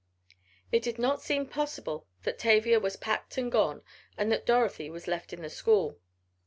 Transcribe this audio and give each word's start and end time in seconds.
It 0.71 0.81
did 0.81 0.97
not 0.97 1.21
seem 1.21 1.45
possible 1.45 2.07
that 2.23 2.39
Tavia 2.39 2.79
was 2.79 2.95
packed 2.95 3.37
and 3.37 3.51
gone 3.51 3.83
and 4.17 4.31
that 4.31 4.47
Dorothy 4.47 4.89
was 4.89 5.05
left 5.07 5.31
in 5.31 5.43
the 5.43 5.47
school. 5.51 5.99